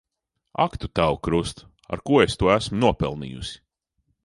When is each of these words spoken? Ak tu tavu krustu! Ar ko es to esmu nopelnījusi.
Ak 0.65 0.71
tu 0.79 0.87
tavu 0.97 1.15
krustu! 1.27 1.67
Ar 1.93 1.99
ko 2.07 2.17
es 2.25 2.39
to 2.41 2.51
esmu 2.57 2.83
nopelnījusi. 2.87 3.63